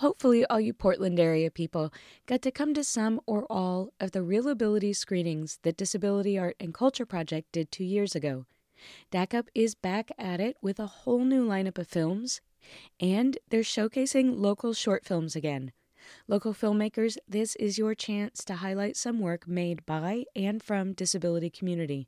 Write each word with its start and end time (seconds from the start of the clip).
Hopefully, 0.00 0.44
all 0.44 0.60
you 0.60 0.74
Portland 0.74 1.18
area 1.18 1.50
people 1.50 1.90
got 2.26 2.42
to 2.42 2.50
come 2.50 2.74
to 2.74 2.84
some 2.84 3.18
or 3.24 3.46
all 3.50 3.94
of 3.98 4.12
the 4.12 4.18
ReelAbility 4.18 4.94
screenings 4.94 5.58
that 5.62 5.78
Disability 5.78 6.38
Art 6.38 6.54
and 6.60 6.74
Culture 6.74 7.06
Project 7.06 7.50
did 7.50 7.72
two 7.72 7.84
years 7.84 8.14
ago. 8.14 8.44
DACUP 9.10 9.48
is 9.54 9.74
back 9.74 10.10
at 10.18 10.38
it 10.38 10.58
with 10.60 10.78
a 10.78 10.86
whole 10.86 11.24
new 11.24 11.48
lineup 11.48 11.78
of 11.78 11.88
films, 11.88 12.42
and 13.00 13.38
they're 13.48 13.62
showcasing 13.62 14.38
local 14.38 14.74
short 14.74 15.06
films 15.06 15.34
again. 15.34 15.72
Local 16.28 16.52
filmmakers, 16.52 17.16
this 17.26 17.56
is 17.56 17.78
your 17.78 17.94
chance 17.94 18.44
to 18.44 18.56
highlight 18.56 18.98
some 18.98 19.18
work 19.18 19.48
made 19.48 19.86
by 19.86 20.24
and 20.36 20.62
from 20.62 20.92
disability 20.92 21.48
community. 21.48 22.06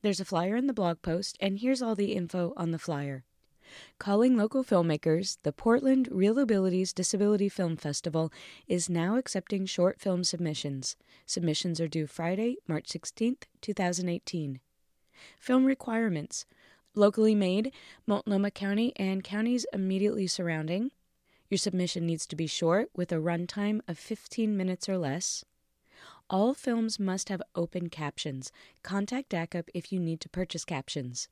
There's 0.00 0.20
a 0.20 0.24
flyer 0.24 0.56
in 0.56 0.68
the 0.68 0.72
blog 0.72 1.02
post, 1.02 1.36
and 1.38 1.58
here's 1.58 1.82
all 1.82 1.94
the 1.94 2.14
info 2.14 2.54
on 2.56 2.70
the 2.70 2.78
flyer. 2.78 3.25
Calling 3.98 4.36
local 4.36 4.62
filmmakers, 4.62 5.38
the 5.42 5.52
Portland 5.52 6.08
ReelAbilities 6.10 6.94
Disability 6.94 7.48
Film 7.48 7.76
Festival 7.76 8.32
is 8.68 8.90
now 8.90 9.16
accepting 9.16 9.66
short 9.66 10.00
film 10.00 10.24
submissions. 10.24 10.96
Submissions 11.24 11.80
are 11.80 11.88
due 11.88 12.06
Friday, 12.06 12.56
March 12.68 12.88
16th, 12.88 13.44
2018. 13.60 14.60
Film 15.38 15.64
requirements 15.64 16.46
locally 16.94 17.34
made, 17.34 17.72
Multnomah 18.06 18.50
County 18.50 18.92
and 18.96 19.24
counties 19.24 19.66
immediately 19.72 20.26
surrounding. 20.26 20.90
Your 21.48 21.58
submission 21.58 22.06
needs 22.06 22.26
to 22.26 22.36
be 22.36 22.46
short 22.46 22.90
with 22.96 23.12
a 23.12 23.16
runtime 23.16 23.80
of 23.86 23.98
15 23.98 24.56
minutes 24.56 24.88
or 24.88 24.98
less. 24.98 25.44
All 26.28 26.54
films 26.54 26.98
must 26.98 27.28
have 27.28 27.42
open 27.54 27.88
captions. 27.88 28.50
Contact 28.82 29.30
DACUP 29.30 29.68
if 29.74 29.92
you 29.92 30.00
need 30.00 30.20
to 30.22 30.28
purchase 30.28 30.64
captions 30.64 31.28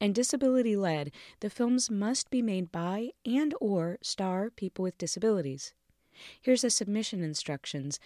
and 0.00 0.14
disability 0.14 0.76
led, 0.76 1.12
the 1.40 1.50
films 1.50 1.90
must 1.90 2.30
be 2.30 2.42
made 2.42 2.72
by 2.72 3.10
and 3.26 3.54
or 3.60 3.98
star 4.02 4.50
people 4.50 4.82
with 4.82 4.98
disabilities. 4.98 5.74
Here's 6.40 6.62
the 6.62 6.70
submission 6.70 7.22
instructions. 7.22 7.98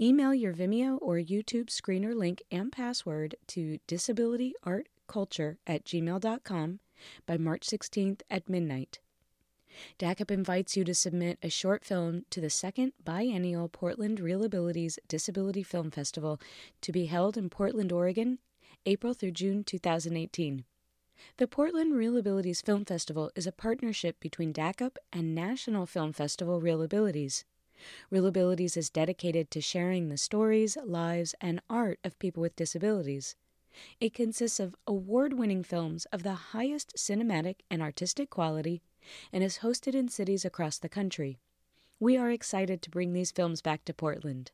Email 0.00 0.34
your 0.34 0.52
Vimeo 0.52 0.98
or 1.00 1.16
YouTube 1.16 1.66
screener 1.66 2.14
link 2.14 2.42
and 2.50 2.72
password 2.72 3.36
to 3.48 3.78
disabilityartculture 3.86 5.56
at 5.66 5.84
gmail.com 5.84 6.80
by 7.26 7.36
March 7.36 7.66
16th 7.66 8.22
at 8.30 8.48
midnight. 8.48 9.00
DACUP 9.98 10.30
invites 10.30 10.76
you 10.76 10.84
to 10.84 10.94
submit 10.94 11.38
a 11.42 11.48
short 11.48 11.84
film 11.84 12.24
to 12.30 12.40
the 12.40 12.50
second 12.50 12.92
biennial 13.04 13.68
Portland 13.68 14.18
ReelAbilities 14.18 14.98
Disability 15.06 15.62
Film 15.62 15.90
Festival 15.90 16.40
to 16.80 16.90
be 16.90 17.06
held 17.06 17.36
in 17.36 17.48
Portland, 17.48 17.92
Oregon, 17.92 18.38
April 18.84 19.14
through 19.14 19.30
June 19.32 19.62
2018. 19.62 20.64
The 21.36 21.46
Portland 21.46 21.94
ReelAbilities 21.94 22.64
Film 22.64 22.84
Festival 22.84 23.30
is 23.34 23.46
a 23.46 23.52
partnership 23.52 24.20
between 24.20 24.52
DACUP 24.52 24.96
and 25.12 25.34
National 25.34 25.86
Film 25.86 26.12
Festival 26.12 26.60
ReelAbilities. 26.60 27.44
Real 28.10 28.26
Abilities 28.26 28.76
is 28.76 28.90
dedicated 28.90 29.50
to 29.50 29.60
sharing 29.60 30.08
the 30.08 30.18
stories, 30.18 30.76
lives, 30.84 31.34
and 31.40 31.62
art 31.70 31.98
of 32.04 32.18
people 32.18 32.40
with 32.40 32.56
disabilities. 32.56 33.36
It 34.00 34.14
consists 34.14 34.60
of 34.60 34.74
award 34.86 35.32
winning 35.38 35.62
films 35.62 36.04
of 36.06 36.22
the 36.22 36.34
highest 36.34 36.96
cinematic 36.96 37.60
and 37.70 37.80
artistic 37.80 38.30
quality 38.30 38.82
and 39.32 39.42
is 39.42 39.58
hosted 39.58 39.94
in 39.94 40.08
cities 40.08 40.44
across 40.44 40.78
the 40.78 40.88
country. 40.88 41.38
We 41.98 42.16
are 42.16 42.30
excited 42.30 42.82
to 42.82 42.90
bring 42.90 43.12
these 43.12 43.30
films 43.30 43.62
back 43.62 43.84
to 43.84 43.94
Portland. 43.94 44.52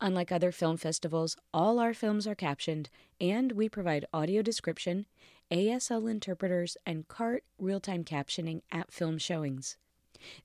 Unlike 0.00 0.32
other 0.32 0.52
film 0.52 0.76
festivals, 0.76 1.36
all 1.54 1.78
our 1.78 1.94
films 1.94 2.26
are 2.26 2.34
captioned, 2.34 2.90
and 3.20 3.52
we 3.52 3.68
provide 3.68 4.04
audio 4.12 4.42
description, 4.42 5.06
ASL 5.50 6.10
interpreters, 6.10 6.76
and 6.84 7.08
CART 7.08 7.44
real 7.58 7.80
time 7.80 8.04
captioning 8.04 8.60
at 8.70 8.92
film 8.92 9.16
showings. 9.16 9.76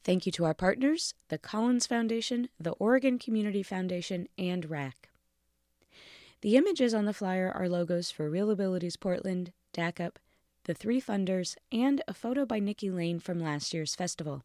Thank 0.03 0.25
you 0.25 0.31
to 0.33 0.45
our 0.45 0.53
partners, 0.53 1.15
the 1.29 1.37
Collins 1.37 1.87
Foundation, 1.87 2.49
the 2.59 2.71
Oregon 2.71 3.19
Community 3.19 3.63
Foundation, 3.63 4.27
and 4.37 4.69
RAC. 4.69 5.09
The 6.41 6.55
images 6.55 6.93
on 6.93 7.05
the 7.05 7.13
flyer 7.13 7.51
are 7.53 7.69
logos 7.69 8.09
for 8.09 8.29
ReelAbilities 8.29 8.99
Portland, 8.99 9.51
DACUP, 9.73 10.15
the 10.63 10.73
three 10.73 11.01
funders, 11.01 11.55
and 11.71 12.01
a 12.07 12.13
photo 12.13 12.45
by 12.45 12.59
Nikki 12.59 12.89
Lane 12.89 13.19
from 13.19 13.39
last 13.39 13.73
year's 13.73 13.95
festival. 13.95 14.43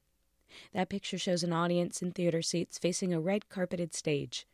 That 0.73 0.89
picture 0.89 1.19
shows 1.19 1.43
an 1.43 1.53
audience 1.53 2.03
in 2.03 2.13
theater 2.13 2.43
seats 2.43 2.79
facing 2.79 3.13
a 3.13 3.21
red 3.21 3.49
carpeted 3.49 3.95
stage. 3.95 4.47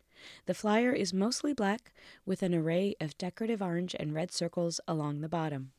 The 0.46 0.54
flyer 0.54 0.92
is 0.92 1.12
mostly 1.12 1.52
black 1.52 1.92
with 2.24 2.42
an 2.42 2.54
array 2.54 2.94
of 3.00 3.18
decorative 3.18 3.62
orange 3.62 3.94
and 3.98 4.14
red 4.14 4.32
circles 4.32 4.80
along 4.86 5.20
the 5.20 5.28
bottom. 5.28 5.72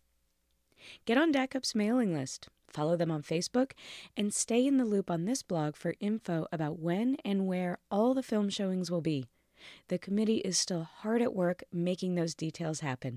Get 1.06 1.18
on 1.18 1.32
DACUP's 1.32 1.76
mailing 1.76 2.14
list, 2.14 2.50
follow 2.68 2.96
them 2.98 3.12
on 3.12 3.22
Facebook, 3.22 3.72
and 4.18 4.34
stay 4.34 4.66
in 4.66 4.78
the 4.78 4.86
loop 4.86 5.10
on 5.10 5.26
this 5.26 5.44
blog 5.44 5.76
for 5.76 5.96
info 6.00 6.48
about 6.52 6.80
when 6.80 7.18
and 7.24 7.48
where 7.48 7.78
all 7.90 8.14
the 8.14 8.24
film 8.24 8.50
showings 8.50 8.92
will 8.92 9.02
be. 9.02 9.28
The 9.88 9.98
committee 9.98 10.40
is 10.40 10.58
still 10.58 10.84
hard 10.84 11.22
at 11.22 11.34
work 11.34 11.64
making 11.72 12.16
those 12.16 12.36
details 12.36 12.82
happen. 12.82 13.12